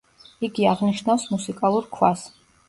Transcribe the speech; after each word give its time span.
იგი 0.47 0.65
აღნიშნავს 0.71 1.27
„მუსიკალურ 1.35 1.87
ქვას“. 1.99 2.27